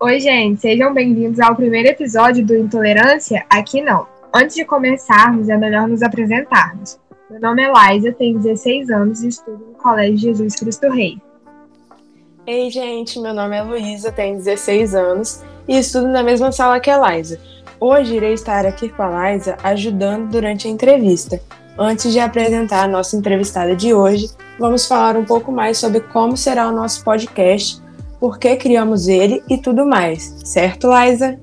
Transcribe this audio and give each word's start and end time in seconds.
Oi, 0.00 0.20
gente, 0.20 0.60
sejam 0.60 0.94
bem-vindos 0.94 1.40
ao 1.40 1.56
primeiro 1.56 1.88
episódio 1.88 2.46
do 2.46 2.54
Intolerância 2.54 3.44
Aqui 3.50 3.82
Não. 3.82 4.06
Antes 4.32 4.54
de 4.54 4.64
começarmos, 4.64 5.48
é 5.48 5.56
melhor 5.56 5.88
nos 5.88 6.04
apresentarmos. 6.04 7.00
Meu 7.28 7.40
nome 7.40 7.64
é 7.64 7.68
Laisa, 7.68 8.12
tenho 8.12 8.38
16 8.38 8.90
anos 8.90 9.24
e 9.24 9.28
estudo 9.28 9.58
no 9.58 9.74
Colégio 9.74 10.16
Jesus 10.20 10.54
Cristo 10.54 10.88
Rei. 10.88 11.20
Ei, 12.46 12.70
gente, 12.70 13.18
meu 13.18 13.34
nome 13.34 13.56
é 13.56 13.62
Luísa, 13.62 14.12
tenho 14.12 14.36
16 14.36 14.94
anos 14.94 15.42
e 15.66 15.76
estudo 15.76 16.06
na 16.06 16.22
mesma 16.22 16.52
sala 16.52 16.78
que 16.78 16.90
a 16.90 16.96
Laisa. 16.96 17.40
Hoje 17.80 18.14
irei 18.14 18.34
estar 18.34 18.64
aqui 18.64 18.88
com 18.88 19.02
a 19.02 19.08
Laisa 19.08 19.56
ajudando 19.64 20.30
durante 20.30 20.68
a 20.68 20.70
entrevista. 20.70 21.40
Antes 21.76 22.12
de 22.12 22.20
apresentar 22.20 22.84
a 22.84 22.88
nossa 22.88 23.16
entrevistada 23.16 23.74
de 23.74 23.92
hoje, 23.92 24.30
vamos 24.60 24.86
falar 24.86 25.16
um 25.16 25.24
pouco 25.24 25.50
mais 25.50 25.76
sobre 25.76 25.98
como 26.02 26.36
será 26.36 26.68
o 26.68 26.72
nosso 26.72 27.02
podcast 27.02 27.87
por 28.20 28.38
que 28.38 28.56
criamos 28.56 29.08
ele 29.08 29.42
e 29.48 29.58
tudo 29.58 29.86
mais, 29.86 30.34
certo, 30.44 30.88
Liza? 30.88 31.38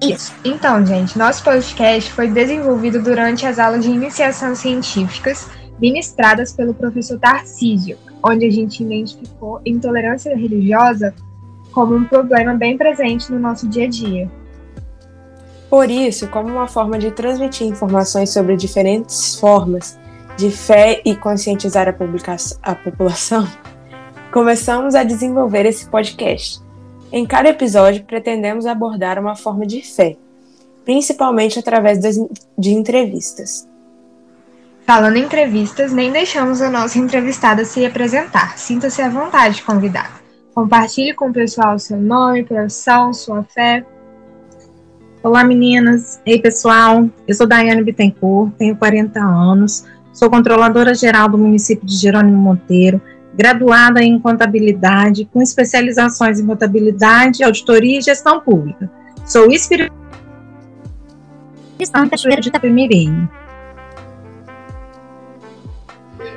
Isso. 0.00 0.32
Então, 0.44 0.84
gente, 0.84 1.18
nosso 1.18 1.42
podcast 1.42 2.12
foi 2.12 2.28
desenvolvido 2.28 3.02
durante 3.02 3.46
as 3.46 3.58
aulas 3.58 3.84
de 3.84 3.90
iniciação 3.90 4.54
científicas 4.54 5.48
ministradas 5.80 6.52
pelo 6.52 6.74
professor 6.74 7.18
Tarcísio, 7.18 7.98
onde 8.22 8.46
a 8.46 8.50
gente 8.50 8.82
identificou 8.82 9.60
intolerância 9.64 10.36
religiosa 10.36 11.14
como 11.72 11.94
um 11.94 12.04
problema 12.04 12.54
bem 12.54 12.76
presente 12.76 13.30
no 13.30 13.38
nosso 13.38 13.68
dia 13.68 13.84
a 13.84 13.88
dia. 13.88 14.30
Por 15.68 15.90
isso, 15.90 16.28
como 16.28 16.48
uma 16.48 16.68
forma 16.68 16.98
de 16.98 17.10
transmitir 17.10 17.66
informações 17.66 18.30
sobre 18.30 18.56
diferentes 18.56 19.34
formas 19.34 19.98
de 20.36 20.50
fé 20.50 21.00
e 21.04 21.16
conscientizar 21.16 21.88
a, 21.88 22.70
a 22.70 22.74
população, 22.74 23.46
começamos 24.36 24.94
a 24.94 25.02
desenvolver 25.02 25.64
esse 25.64 25.88
podcast. 25.88 26.60
Em 27.10 27.24
cada 27.24 27.48
episódio, 27.48 28.04
pretendemos 28.04 28.66
abordar 28.66 29.18
uma 29.18 29.34
forma 29.34 29.64
de 29.64 29.80
fé, 29.80 30.14
principalmente 30.84 31.58
através 31.58 31.98
de 32.58 32.70
entrevistas. 32.70 33.66
Falando 34.86 35.16
em 35.16 35.22
entrevistas, 35.22 35.90
nem 35.90 36.12
deixamos 36.12 36.60
a 36.60 36.70
nossa 36.70 36.98
entrevistada 36.98 37.64
se 37.64 37.86
apresentar. 37.86 38.58
Sinta-se 38.58 39.00
à 39.00 39.08
vontade 39.08 39.54
de 39.54 39.62
convidar. 39.62 40.20
Compartilhe 40.54 41.14
com 41.14 41.30
o 41.30 41.32
pessoal 41.32 41.78
seu 41.78 41.96
nome, 41.96 42.44
profissão, 42.44 43.14
sua 43.14 43.42
fé. 43.42 43.86
Olá, 45.22 45.44
meninas. 45.44 46.20
Ei, 46.26 46.38
pessoal. 46.38 47.08
Eu 47.26 47.34
sou 47.34 47.46
Daiane 47.46 47.82
Bittencourt, 47.82 48.52
tenho 48.58 48.76
40 48.76 49.18
anos, 49.18 49.86
sou 50.12 50.28
controladora 50.28 50.94
geral 50.94 51.26
do 51.26 51.38
município 51.38 51.86
de 51.86 51.96
Jerônimo 51.96 52.36
Monteiro 52.36 53.00
graduada 53.36 54.02
em 54.02 54.18
contabilidade, 54.18 55.26
com 55.26 55.42
especializações 55.42 56.40
em 56.40 56.46
contabilidade, 56.46 57.44
auditoria 57.44 57.98
e 57.98 58.02
gestão 58.02 58.40
pública. 58.40 58.90
Sou 59.24 59.50
espírita 59.50 59.92
em 61.78 62.08
Cachoeira 62.08 62.40
de 62.40 62.48
Itapemirim. 62.48 63.28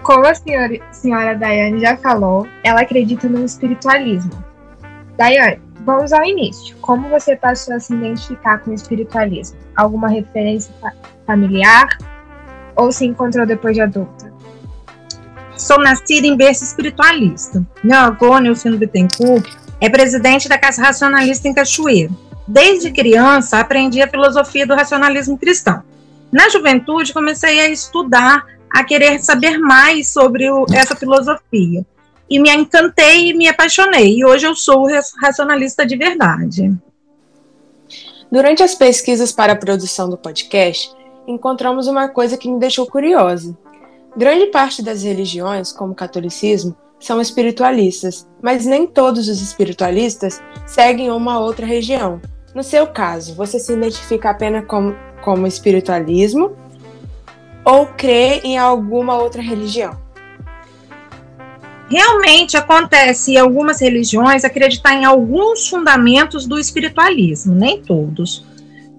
Como 0.03 0.25
a 0.25 0.33
senhora, 0.33 0.73
senhora 0.91 1.35
Daiane 1.35 1.79
já 1.79 1.95
falou, 1.95 2.47
ela 2.63 2.81
acredita 2.81 3.29
no 3.29 3.45
espiritualismo. 3.45 4.31
Daiane, 5.15 5.61
vamos 5.85 6.11
ao 6.11 6.25
início. 6.25 6.75
Como 6.77 7.07
você 7.09 7.35
passou 7.35 7.75
a 7.75 7.79
se 7.79 7.93
identificar 7.93 8.59
com 8.59 8.71
o 8.71 8.73
espiritualismo? 8.73 9.57
Alguma 9.75 10.09
referência 10.09 10.73
familiar? 11.25 11.97
Ou 12.75 12.91
se 12.91 13.05
encontrou 13.05 13.45
depois 13.45 13.75
de 13.75 13.81
adulta? 13.81 14.33
Sou 15.59 15.77
nascida 15.77 16.25
em 16.25 16.37
berço 16.37 16.63
espiritualista. 16.63 17.61
Meu 17.83 17.97
avô, 17.97 18.39
Nelson 18.39 18.77
Bittencourt, 18.77 19.45
é 19.81 19.89
presidente 19.89 20.47
da 20.47 20.57
Casa 20.57 20.81
Racionalista 20.81 21.49
em 21.49 21.53
Cachoeiro. 21.53 22.17
Desde 22.47 22.89
criança, 22.91 23.59
aprendi 23.59 24.01
a 24.01 24.07
filosofia 24.07 24.65
do 24.65 24.73
racionalismo 24.73 25.37
cristão. 25.37 25.83
Na 26.31 26.47
juventude, 26.47 27.11
comecei 27.11 27.59
a 27.59 27.67
estudar, 27.67 28.45
a 28.71 28.85
querer 28.85 29.21
saber 29.21 29.57
mais 29.57 30.07
sobre 30.07 30.49
o, 30.49 30.65
essa 30.71 30.95
filosofia. 30.95 31.85
E 32.29 32.39
me 32.39 32.49
encantei 32.55 33.29
e 33.29 33.33
me 33.33 33.49
apaixonei. 33.49 34.17
E 34.17 34.25
hoje 34.25 34.47
eu 34.47 34.55
sou 34.55 34.87
racionalista 35.21 35.85
de 35.85 35.97
verdade. 35.97 36.73
Durante 38.31 38.63
as 38.63 38.75
pesquisas 38.75 39.33
para 39.33 39.53
a 39.53 39.57
produção 39.57 40.09
do 40.09 40.17
podcast, 40.17 40.89
encontramos 41.27 41.85
uma 41.85 42.07
coisa 42.07 42.37
que 42.37 42.49
me 42.49 42.61
deixou 42.61 42.87
curiosa. 42.87 43.57
Grande 44.19 44.47
parte 44.47 44.83
das 44.83 45.03
religiões, 45.03 45.71
como 45.71 45.93
o 45.93 45.95
catolicismo, 45.95 46.75
são 46.99 47.21
espiritualistas, 47.21 48.27
mas 48.43 48.65
nem 48.65 48.85
todos 48.85 49.29
os 49.29 49.41
espiritualistas 49.41 50.43
seguem 50.67 51.09
uma 51.09 51.39
outra 51.39 51.65
religião. 51.65 52.19
No 52.53 52.61
seu 52.61 52.85
caso, 52.85 53.33
você 53.33 53.57
se 53.57 53.71
identifica 53.71 54.29
apenas 54.29 54.65
como, 54.65 54.93
como 55.23 55.47
espiritualismo 55.47 56.51
ou 57.63 57.85
crê 57.85 58.41
em 58.43 58.57
alguma 58.57 59.17
outra 59.17 59.41
religião? 59.41 59.97
Realmente 61.89 62.57
acontece 62.57 63.35
em 63.35 63.37
algumas 63.37 63.79
religiões 63.79 64.43
acreditar 64.43 64.95
em 64.95 65.05
alguns 65.05 65.69
fundamentos 65.69 66.45
do 66.45 66.59
espiritualismo, 66.59 67.55
nem 67.55 67.81
todos. 67.81 68.45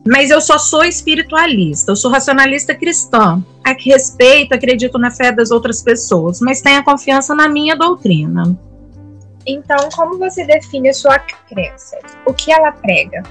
Mas 0.06 0.30
eu 0.30 0.40
só 0.40 0.58
sou 0.58 0.82
espiritualista, 0.82 1.92
eu 1.92 1.96
sou 1.96 2.10
racionalista 2.10 2.74
cristã. 2.74 3.42
A 3.62 3.74
que 3.74 3.90
respeito, 3.90 4.54
acredito 4.54 4.98
na 4.98 5.10
fé 5.10 5.30
das 5.30 5.50
outras 5.50 5.82
pessoas, 5.82 6.40
mas 6.40 6.62
tenho 6.62 6.82
confiança 6.82 7.34
na 7.34 7.48
minha 7.48 7.76
doutrina. 7.76 8.58
Então, 9.46 9.88
como 9.94 10.18
você 10.18 10.44
define 10.44 10.88
a 10.88 10.94
sua 10.94 11.18
crença? 11.18 11.98
O 12.24 12.32
que 12.32 12.50
ela 12.50 12.72
prega? 12.72 13.22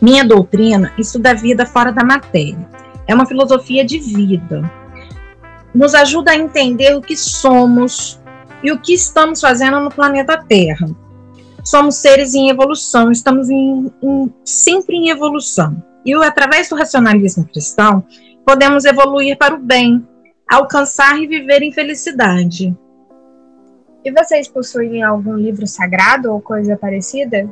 Minha 0.00 0.24
doutrina 0.24 0.92
estuda 0.98 1.30
a 1.30 1.34
vida 1.34 1.64
fora 1.64 1.92
da 1.92 2.04
matéria. 2.04 2.68
É 3.06 3.14
uma 3.14 3.26
filosofia 3.26 3.84
de 3.84 3.98
vida. 3.98 4.68
Nos 5.74 5.94
ajuda 5.94 6.32
a 6.32 6.36
entender 6.36 6.94
o 6.94 7.00
que 7.00 7.16
somos 7.16 8.20
e 8.62 8.72
o 8.72 8.78
que 8.78 8.94
estamos 8.94 9.40
fazendo 9.40 9.80
no 9.80 9.90
planeta 9.90 10.36
Terra 10.36 10.88
somos 11.64 11.96
seres 11.96 12.34
em 12.34 12.50
evolução, 12.50 13.10
estamos 13.10 13.48
em, 13.48 13.90
em, 14.02 14.32
sempre 14.44 14.96
em 14.96 15.08
evolução. 15.08 15.82
E 16.04 16.14
através 16.14 16.68
do 16.68 16.76
racionalismo 16.76 17.48
cristão, 17.48 18.04
podemos 18.46 18.84
evoluir 18.84 19.38
para 19.38 19.54
o 19.54 19.58
bem, 19.58 20.06
alcançar 20.48 21.18
e 21.18 21.26
viver 21.26 21.62
em 21.62 21.72
felicidade. 21.72 22.76
E 24.04 24.12
vocês 24.12 24.46
possuem 24.46 25.02
algum 25.02 25.34
livro 25.34 25.66
sagrado 25.66 26.30
ou 26.30 26.40
coisa 26.40 26.76
parecida? 26.76 27.48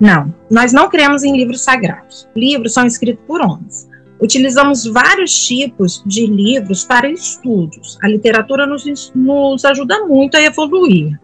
Não, 0.00 0.34
nós 0.50 0.72
não 0.72 0.88
cremos 0.88 1.22
em 1.22 1.36
livros 1.36 1.60
sagrados. 1.60 2.26
Livros 2.34 2.72
são 2.72 2.86
escritos 2.86 3.22
por 3.26 3.42
homens. 3.42 3.86
Utilizamos 4.22 4.86
vários 4.86 5.34
tipos 5.46 6.02
de 6.06 6.26
livros 6.26 6.84
para 6.84 7.10
estudos. 7.10 7.98
A 8.02 8.08
literatura 8.08 8.66
nos, 8.66 9.12
nos 9.14 9.64
ajuda 9.66 10.06
muito 10.06 10.38
a 10.38 10.42
evoluir 10.42 11.18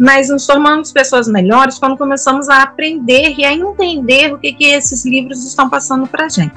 mas 0.00 0.30
nos 0.30 0.46
tornamos 0.46 0.90
pessoas 0.90 1.28
melhores 1.28 1.78
quando 1.78 1.98
começamos 1.98 2.48
a 2.48 2.62
aprender 2.62 3.34
e 3.36 3.44
a 3.44 3.52
entender 3.52 4.32
o 4.32 4.38
que, 4.38 4.54
que 4.54 4.64
esses 4.64 5.04
livros 5.04 5.44
estão 5.44 5.68
passando 5.68 6.06
para 6.06 6.24
a 6.24 6.28
gente. 6.28 6.56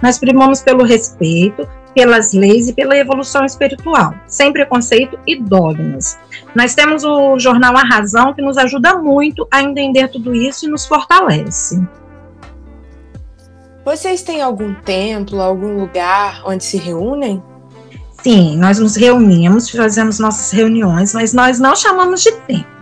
Nós 0.00 0.16
primamos 0.16 0.60
pelo 0.60 0.84
respeito, 0.84 1.68
pelas 1.92 2.32
leis 2.32 2.68
e 2.68 2.72
pela 2.72 2.96
evolução 2.96 3.44
espiritual, 3.44 4.14
sem 4.28 4.52
preconceito 4.52 5.18
e 5.26 5.34
dogmas. 5.42 6.16
Nós 6.54 6.76
temos 6.76 7.02
o 7.02 7.36
jornal 7.36 7.76
A 7.76 7.82
Razão, 7.82 8.32
que 8.32 8.40
nos 8.40 8.56
ajuda 8.56 8.96
muito 8.96 9.44
a 9.50 9.60
entender 9.60 10.06
tudo 10.06 10.32
isso 10.32 10.66
e 10.66 10.68
nos 10.68 10.86
fortalece. 10.86 11.82
Vocês 13.84 14.22
têm 14.22 14.40
algum 14.40 14.72
templo, 14.72 15.42
algum 15.42 15.80
lugar 15.80 16.42
onde 16.46 16.62
se 16.62 16.76
reúnem? 16.76 17.42
Sim, 18.22 18.56
nós 18.56 18.78
nos 18.78 18.94
reunimos, 18.94 19.68
fazemos 19.68 20.20
nossas 20.20 20.52
reuniões, 20.52 21.12
mas 21.12 21.34
nós 21.34 21.58
não 21.58 21.74
chamamos 21.74 22.22
de 22.22 22.30
templo 22.32 22.73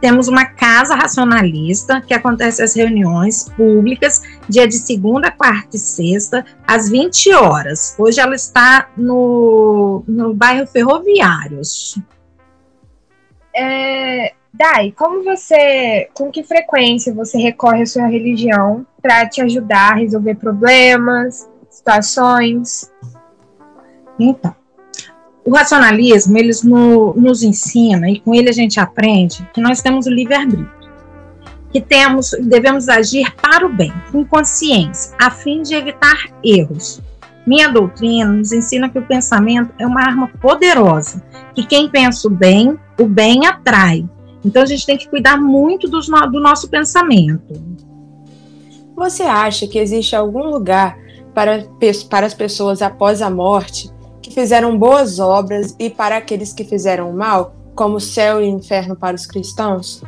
temos 0.00 0.28
uma 0.28 0.44
casa 0.44 0.94
racionalista, 0.94 2.00
que 2.00 2.14
acontece 2.14 2.62
as 2.62 2.74
reuniões 2.74 3.48
públicas, 3.50 4.22
dia 4.48 4.66
de 4.66 4.78
segunda, 4.78 5.30
quarta 5.30 5.76
e 5.76 5.78
sexta, 5.78 6.44
às 6.66 6.88
20 6.88 7.32
horas. 7.34 7.94
Hoje 7.98 8.20
ela 8.20 8.34
está 8.34 8.88
no, 8.96 10.04
no 10.06 10.34
bairro 10.34 10.66
Ferroviários. 10.66 11.98
É, 13.54 14.34
Dai, 14.52 14.92
como 14.92 15.22
você, 15.22 16.08
com 16.14 16.30
que 16.30 16.42
frequência 16.42 17.14
você 17.14 17.38
recorre 17.38 17.82
à 17.82 17.86
sua 17.86 18.06
religião 18.06 18.84
para 19.00 19.28
te 19.28 19.40
ajudar 19.40 19.92
a 19.92 19.96
resolver 19.96 20.34
problemas, 20.34 21.48
situações? 21.70 22.90
Então, 24.18 24.54
o 25.48 25.50
racionalismo, 25.50 26.36
eles 26.36 26.62
no, 26.62 27.14
nos 27.14 27.42
ensina, 27.42 28.10
e 28.10 28.20
com 28.20 28.34
ele 28.34 28.50
a 28.50 28.52
gente 28.52 28.78
aprende, 28.78 29.48
que 29.54 29.62
nós 29.62 29.80
temos 29.80 30.04
o 30.04 30.10
livre-arbítrio. 30.10 30.70
Que 31.72 31.80
temos, 31.80 32.32
devemos 32.42 32.86
agir 32.86 33.34
para 33.36 33.66
o 33.66 33.72
bem, 33.72 33.90
com 34.12 34.26
consciência, 34.26 35.16
a 35.18 35.30
fim 35.30 35.62
de 35.62 35.74
evitar 35.74 36.26
erros. 36.44 37.00
Minha 37.46 37.68
doutrina 37.68 38.30
nos 38.30 38.52
ensina 38.52 38.90
que 38.90 38.98
o 38.98 39.06
pensamento 39.06 39.72
é 39.78 39.86
uma 39.86 40.02
arma 40.02 40.28
poderosa, 40.38 41.22
que 41.54 41.64
quem 41.64 41.88
pensa 41.88 42.28
o 42.28 42.30
bem, 42.30 42.78
o 43.00 43.06
bem 43.06 43.46
atrai. 43.46 44.06
Então 44.44 44.62
a 44.62 44.66
gente 44.66 44.84
tem 44.84 44.98
que 44.98 45.08
cuidar 45.08 45.38
muito 45.38 45.88
do, 45.88 45.98
do 46.30 46.40
nosso 46.40 46.68
pensamento. 46.68 47.54
Você 48.94 49.22
acha 49.22 49.66
que 49.66 49.78
existe 49.78 50.14
algum 50.14 50.50
lugar 50.50 50.98
para, 51.34 51.64
para 52.10 52.26
as 52.26 52.34
pessoas 52.34 52.82
após 52.82 53.22
a 53.22 53.30
morte 53.30 53.90
que 54.28 54.34
fizeram 54.34 54.78
boas 54.78 55.18
obras 55.18 55.74
e 55.78 55.88
para 55.88 56.18
aqueles 56.18 56.52
que 56.52 56.64
fizeram 56.64 57.12
mal, 57.12 57.54
como 57.74 57.98
céu 57.98 58.42
e 58.42 58.46
inferno 58.46 58.94
para 58.94 59.16
os 59.16 59.26
cristãos? 59.26 60.02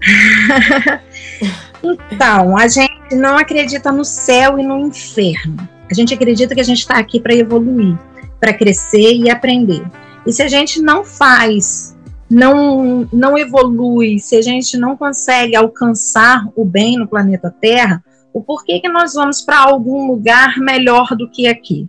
então, 1.82 2.56
a 2.56 2.66
gente 2.68 3.14
não 3.14 3.36
acredita 3.36 3.92
no 3.92 4.04
céu 4.04 4.58
e 4.58 4.62
no 4.62 4.78
inferno. 4.78 5.68
A 5.90 5.94
gente 5.94 6.14
acredita 6.14 6.54
que 6.54 6.60
a 6.60 6.64
gente 6.64 6.78
está 6.78 6.96
aqui 6.98 7.20
para 7.20 7.34
evoluir, 7.34 7.98
para 8.40 8.54
crescer 8.54 9.14
e 9.14 9.28
aprender. 9.30 9.84
E 10.26 10.32
se 10.32 10.42
a 10.42 10.48
gente 10.48 10.80
não 10.80 11.04
faz, 11.04 11.94
não, 12.30 13.06
não 13.12 13.36
evolui, 13.36 14.18
se 14.18 14.36
a 14.36 14.42
gente 14.42 14.78
não 14.78 14.96
consegue 14.96 15.54
alcançar 15.54 16.48
o 16.56 16.64
bem 16.64 16.96
no 16.96 17.06
planeta 17.06 17.54
Terra, 17.60 18.02
o 18.32 18.42
porquê 18.42 18.80
que 18.80 18.88
nós 18.88 19.14
vamos 19.14 19.42
para 19.42 19.58
algum 19.58 20.06
lugar 20.06 20.58
melhor 20.58 21.14
do 21.16 21.28
que 21.28 21.46
aqui? 21.46 21.88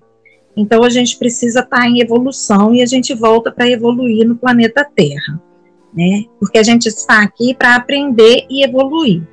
Então 0.56 0.84
a 0.84 0.90
gente 0.90 1.18
precisa 1.18 1.62
estar 1.62 1.81
tá 1.81 1.88
em 1.88 2.00
evolução 2.00 2.74
e 2.75 2.81
a 2.81 2.86
gente 2.86 3.13
volta 3.13 3.51
para 3.51 3.69
evoluir 3.69 4.28
no 4.28 4.36
planeta 4.36 4.86
Terra, 4.95 5.42
né? 5.94 6.25
Porque 6.40 6.57
a 6.57 6.63
gente 6.63 6.88
está 6.88 7.24
aqui 7.24 7.56
para 7.56 7.75
aprender 7.75 8.45
e 8.50 8.63
evoluir. 8.63 9.24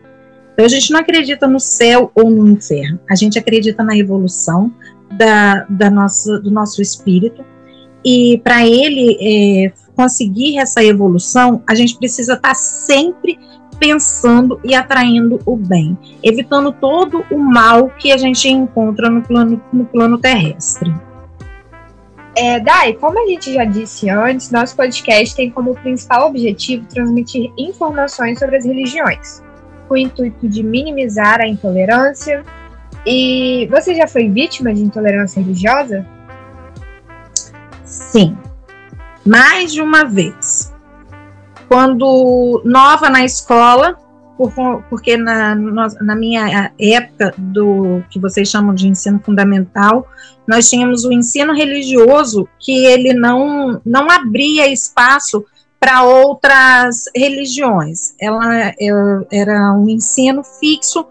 Então 0.53 0.65
a 0.65 0.69
gente 0.69 0.91
não 0.91 1.01
acredita 1.01 1.47
no 1.47 1.61
céu 1.61 2.11
ou 2.15 2.31
no 2.31 2.49
inferno, 2.49 2.99
a 3.09 3.15
gente 3.15 3.39
acredita 3.39 3.83
na 3.83 3.97
evolução 3.97 4.73
da, 5.17 5.65
da 5.69 5.91
nossa, 5.91 6.39
do 6.39 6.51
nosso 6.51 6.81
espírito. 6.81 7.45
E 8.03 8.41
para 8.43 8.67
ele 8.67 9.19
é, 9.21 9.73
conseguir 9.95 10.59
essa 10.59 10.83
evolução, 10.83 11.63
a 11.69 11.75
gente 11.75 11.99
precisa 11.99 12.35
estar 12.35 12.49
tá 12.49 12.55
sempre 12.55 13.39
pensando 13.81 14.61
e 14.63 14.75
atraindo 14.75 15.41
o 15.47 15.57
bem, 15.57 15.99
evitando 16.23 16.71
todo 16.71 17.25
o 17.31 17.39
mal 17.39 17.89
que 17.99 18.13
a 18.13 18.19
gente 18.19 18.47
encontra 18.49 19.09
no 19.09 19.23
plano, 19.23 19.61
no 19.73 19.87
plano 19.87 20.19
terrestre. 20.19 20.95
É, 22.37 22.61
Dai, 22.61 22.93
como 22.93 23.19
a 23.19 23.27
gente 23.27 23.53
já 23.53 23.65
disse 23.65 24.09
antes, 24.09 24.51
nosso 24.51 24.77
podcast 24.77 25.35
tem 25.35 25.51
como 25.51 25.75
principal 25.75 26.29
objetivo 26.29 26.87
transmitir 26.87 27.51
informações 27.59 28.39
sobre 28.39 28.57
as 28.57 28.65
religiões, 28.65 29.43
com 29.89 29.95
o 29.95 29.97
intuito 29.97 30.47
de 30.47 30.63
minimizar 30.63 31.41
a 31.41 31.49
intolerância. 31.49 32.45
E 33.05 33.67
você 33.71 33.95
já 33.95 34.07
foi 34.07 34.29
vítima 34.29 34.73
de 34.73 34.83
intolerância 34.83 35.43
religiosa? 35.43 36.07
Sim, 37.85 38.37
mais 39.27 39.73
de 39.73 39.81
uma 39.81 40.05
vez. 40.05 40.50
Quando 41.71 42.61
nova 42.65 43.09
na 43.09 43.25
escola, 43.25 43.97
por, 44.37 44.83
porque 44.91 45.17
na, 45.17 45.55
na 45.55 46.17
minha 46.17 46.73
época 46.77 47.33
do 47.39 48.03
que 48.11 48.19
vocês 48.19 48.49
chamam 48.49 48.75
de 48.75 48.89
ensino 48.89 49.21
fundamental, 49.25 50.05
nós 50.49 50.69
tínhamos 50.69 51.05
o 51.05 51.13
ensino 51.13 51.55
religioso 51.55 52.49
que 52.59 52.87
ele 52.87 53.15
não, 53.15 53.81
não 53.87 54.11
abria 54.11 54.67
espaço 54.67 55.45
para 55.79 56.03
outras 56.03 57.05
religiões. 57.15 58.17
Ela 58.21 58.75
era 59.31 59.73
um 59.73 59.89
ensino 59.89 60.43
fixo 60.43 61.07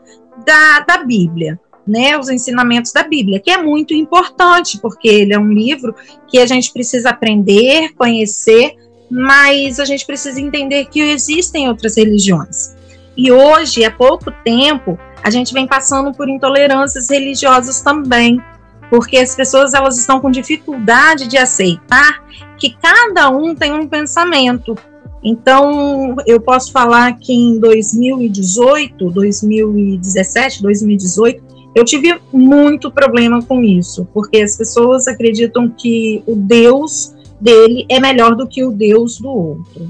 da, 0.45 0.81
da 0.81 1.03
Bíblia. 1.05 1.57
Né, 1.87 2.15
os 2.19 2.29
ensinamentos 2.29 2.91
da 2.91 3.01
Bíblia, 3.01 3.39
que 3.39 3.49
é 3.49 3.57
muito 3.57 3.95
importante, 3.95 4.77
porque 4.79 5.07
ele 5.07 5.33
é 5.33 5.39
um 5.39 5.51
livro 5.51 5.95
que 6.27 6.37
a 6.37 6.45
gente 6.45 6.71
precisa 6.71 7.09
aprender, 7.09 7.95
conhecer, 7.95 8.75
mas 9.09 9.79
a 9.79 9.85
gente 9.85 10.05
precisa 10.05 10.39
entender 10.39 10.85
que 10.85 10.99
existem 10.99 11.67
outras 11.67 11.97
religiões. 11.97 12.75
E 13.17 13.31
hoje, 13.31 13.83
há 13.83 13.91
pouco 13.91 14.31
tempo, 14.43 14.97
a 15.23 15.29
gente 15.29 15.53
vem 15.53 15.67
passando 15.67 16.13
por 16.13 16.29
intolerâncias 16.29 17.09
religiosas 17.09 17.81
também, 17.81 18.41
porque 18.89 19.17
as 19.17 19.35
pessoas 19.35 19.73
elas 19.73 19.97
estão 19.97 20.19
com 20.19 20.31
dificuldade 20.31 21.27
de 21.27 21.37
aceitar 21.37 22.23
que 22.57 22.75
cada 22.81 23.29
um 23.29 23.55
tem 23.55 23.73
um 23.73 23.87
pensamento. 23.87 24.75
Então, 25.23 26.15
eu 26.25 26.39
posso 26.39 26.71
falar 26.71 27.13
que 27.17 27.33
em 27.33 27.59
2018, 27.59 29.09
2017, 29.11 30.61
2018, 30.61 31.43
eu 31.75 31.83
tive 31.83 32.19
muito 32.31 32.89
problema 32.91 33.41
com 33.43 33.61
isso, 33.63 34.07
porque 34.13 34.37
as 34.37 34.57
pessoas 34.57 35.07
acreditam 35.07 35.69
que 35.69 36.23
o 36.25 36.35
Deus 36.35 37.13
dele 37.39 37.85
é 37.89 37.99
melhor 37.99 38.35
do 38.35 38.47
que 38.47 38.63
o 38.63 38.71
Deus 38.71 39.19
do 39.19 39.29
outro. 39.29 39.87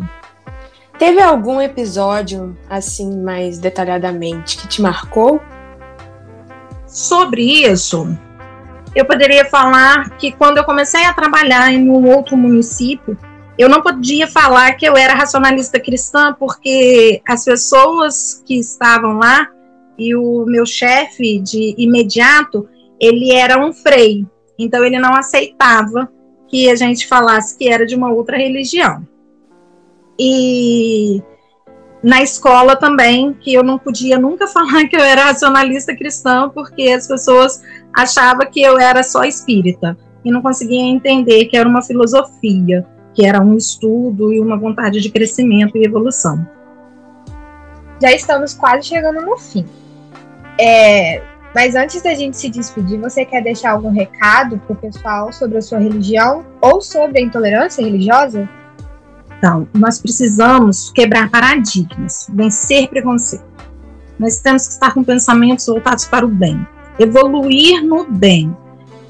Teve 0.97 1.21
algum 1.21 1.61
episódio, 1.61 2.57
assim, 2.69 3.21
mais 3.21 3.57
detalhadamente, 3.57 4.57
que 4.57 4.67
te 4.67 4.81
marcou? 4.81 5.41
Sobre 6.85 7.41
isso, 7.41 8.17
eu 8.93 9.05
poderia 9.05 9.45
falar 9.45 10.17
que 10.17 10.31
quando 10.31 10.57
eu 10.57 10.63
comecei 10.63 11.05
a 11.05 11.13
trabalhar 11.13 11.71
em 11.71 11.89
um 11.89 12.05
outro 12.09 12.35
município, 12.35 13.17
eu 13.57 13.69
não 13.69 13.81
podia 13.81 14.27
falar 14.27 14.73
que 14.73 14.85
eu 14.85 14.97
era 14.97 15.13
racionalista 15.13 15.79
cristã, 15.79 16.35
porque 16.37 17.21
as 17.27 17.45
pessoas 17.45 18.43
que 18.45 18.59
estavam 18.59 19.19
lá 19.19 19.47
e 19.97 20.15
o 20.15 20.45
meu 20.45 20.65
chefe 20.65 21.39
de 21.39 21.75
imediato, 21.77 22.67
ele 22.99 23.31
era 23.31 23.57
um 23.57 23.71
frei, 23.71 24.25
então 24.57 24.83
ele 24.83 24.97
não 24.97 25.13
aceitava 25.13 26.09
que 26.49 26.69
a 26.69 26.75
gente 26.75 27.07
falasse 27.07 27.57
que 27.57 27.69
era 27.69 27.85
de 27.85 27.95
uma 27.95 28.11
outra 28.11 28.37
religião. 28.37 29.07
E 30.19 31.21
na 32.03 32.21
escola 32.21 32.75
também, 32.75 33.33
que 33.33 33.53
eu 33.53 33.63
não 33.63 33.77
podia 33.77 34.17
nunca 34.17 34.47
falar 34.49 34.87
que 34.87 34.95
eu 34.95 35.01
era 35.01 35.25
racionalista 35.25 35.95
cristã, 35.95 36.49
porque 36.49 36.89
as 36.89 37.07
pessoas 37.07 37.61
achavam 37.93 38.49
que 38.49 38.61
eu 38.61 38.77
era 38.77 39.03
só 39.03 39.23
espírita 39.23 39.97
e 40.23 40.31
não 40.31 40.41
conseguia 40.41 40.81
entender 40.81 41.45
que 41.45 41.55
era 41.55 41.67
uma 41.67 41.81
filosofia, 41.81 42.85
que 43.13 43.25
era 43.25 43.41
um 43.41 43.55
estudo 43.55 44.33
e 44.33 44.39
uma 44.39 44.57
vontade 44.57 44.99
de 44.99 45.09
crescimento 45.09 45.77
e 45.77 45.85
evolução. 45.85 46.45
Já 48.01 48.11
estamos 48.11 48.53
quase 48.53 48.87
chegando 48.87 49.21
no 49.21 49.37
fim. 49.37 49.65
É, 50.59 51.21
mas 51.53 51.75
antes 51.75 52.01
da 52.01 52.13
gente 52.13 52.37
se 52.37 52.49
despedir, 52.49 52.99
você 52.99 53.25
quer 53.25 53.43
deixar 53.43 53.71
algum 53.71 53.89
recado 53.89 54.57
para 54.59 54.73
o 54.73 54.75
pessoal 54.75 55.33
sobre 55.33 55.57
a 55.57 55.61
sua 55.61 55.79
religião 55.79 56.45
ou 56.61 56.81
sobre 56.81 57.19
a 57.19 57.21
intolerância 57.21 57.83
religiosa? 57.83 58.47
Então, 59.37 59.67
nós 59.73 59.99
precisamos 59.99 60.91
quebrar 60.91 61.29
paradigmas, 61.29 62.27
vencer 62.33 62.89
preconceito. 62.89 63.45
Nós 64.19 64.39
temos 64.39 64.67
que 64.67 64.73
estar 64.73 64.93
com 64.93 65.03
pensamentos 65.03 65.65
voltados 65.65 66.05
para 66.05 66.25
o 66.25 66.29
bem, 66.29 66.67
evoluir 66.99 67.83
no 67.83 68.05
bem. 68.05 68.55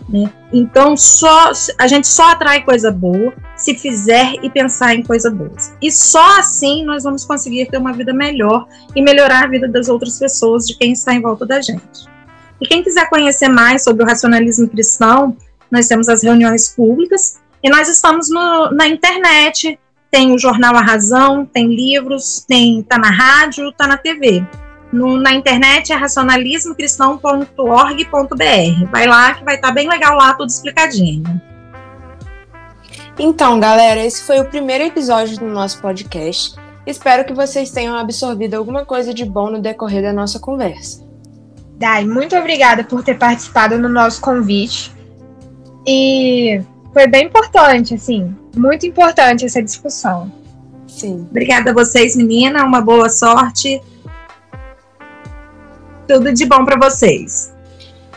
Né? 0.08 0.32
Então, 0.54 0.96
só 0.96 1.52
a 1.78 1.88
gente 1.88 2.08
só 2.08 2.32
atrai 2.32 2.64
coisa 2.64 2.92
boa 2.92 3.34
se 3.56 3.76
fizer 3.76 4.34
e 4.42 4.50
pensar 4.50 4.96
em 4.96 5.04
coisa 5.04 5.30
boas. 5.30 5.74
E 5.82 5.92
só 5.92 6.40
assim 6.40 6.86
nós 6.86 7.04
vamos 7.04 7.26
conseguir 7.26 7.66
ter 7.66 7.78
uma 7.78 7.92
vida 7.92 8.14
melhor 8.14 8.68
e 8.96 9.02
melhorar 9.02 9.44
a 9.44 9.48
vida 9.48 9.68
das 9.68 9.90
outras 9.90 10.18
pessoas, 10.18 10.66
de 10.66 10.78
quem 10.78 10.94
está 10.94 11.14
em 11.14 11.22
volta 11.22 11.46
da 11.46 11.60
gente. 11.60 12.08
E 12.62 12.68
quem 12.68 12.84
quiser 12.84 13.10
conhecer 13.10 13.48
mais 13.48 13.84
sobre 13.84 14.04
o 14.04 14.06
racionalismo 14.06 14.68
cristão, 14.68 15.36
nós 15.72 15.88
temos 15.88 16.10
as 16.10 16.22
reuniões 16.24 16.68
públicas 16.70 17.40
e 17.64 17.70
nós 17.70 17.88
estamos 17.88 18.30
no, 18.30 18.72
na 18.72 18.88
internet, 18.88 19.80
tem 20.12 20.34
o 20.34 20.40
jornal 20.40 20.76
A 20.76 20.82
Razão, 20.82 21.46
tem 21.46 21.68
livros, 21.68 22.44
tem 22.48 22.82
tá 22.84 22.98
na 22.98 23.12
rádio, 23.12 23.72
tá 23.74 23.86
na 23.88 23.98
TV. 23.98 24.44
No, 24.92 25.18
na 25.18 25.34
internet 25.34 25.94
é 25.94 25.96
racionalismocristão.org.br. 25.96 28.92
Vai 28.92 29.06
lá 29.06 29.36
que 29.36 29.44
vai 29.44 29.54
estar 29.56 29.68
tá 29.68 29.74
bem 29.74 29.88
legal 29.88 30.18
lá, 30.18 30.34
tudo 30.34 30.50
explicadinho. 30.50 31.24
Então, 33.20 33.60
galera, 33.60 34.04
esse 34.04 34.24
foi 34.24 34.40
o 34.40 34.46
primeiro 34.46 34.86
episódio 34.86 35.38
do 35.38 35.46
nosso 35.46 35.80
podcast. 35.82 36.56
Espero 36.88 37.26
que 37.26 37.34
vocês 37.34 37.70
tenham 37.70 37.96
absorvido 37.96 38.56
alguma 38.56 38.84
coisa 38.86 39.14
de 39.14 39.26
bom 39.26 39.52
no 39.52 39.62
decorrer 39.62 40.02
da 40.02 40.14
nossa 40.14 40.40
conversa. 40.40 41.09
Dai, 41.80 42.06
muito 42.06 42.36
obrigada 42.36 42.84
por 42.84 43.02
ter 43.02 43.18
participado 43.18 43.80
no 43.80 43.88
nosso 43.88 44.20
convite. 44.20 44.94
E 45.88 46.62
foi 46.94 47.08
bem 47.08 47.28
importante, 47.28 47.94
assim, 47.94 48.36
muito 48.54 48.86
importante 48.86 49.46
essa 49.46 49.64
discussão. 49.64 50.30
Sim. 50.86 51.26
Obrigada 51.30 51.72
a 51.72 51.74
vocês, 51.74 52.18
menina. 52.18 52.66
Uma 52.66 52.82
boa 52.82 53.08
sorte. 53.08 53.82
Tudo 56.06 56.34
de 56.34 56.46
bom 56.46 56.66
para 56.66 56.78
vocês. 56.78 57.54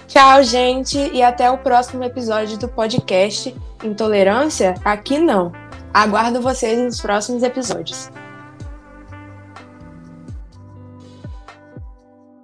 Tchau, 0.09 0.43
gente, 0.43 0.99
e 1.13 1.23
até 1.23 1.49
o 1.49 1.59
próximo 1.59 2.03
episódio 2.03 2.59
do 2.59 2.67
podcast 2.69 3.55
Intolerância? 3.85 4.75
Aqui 4.85 5.19
não. 5.19 5.53
Aguardo 5.95 6.41
vocês 6.41 6.79
nos 6.79 7.01
próximos 7.01 7.45
episódios. 7.45 8.11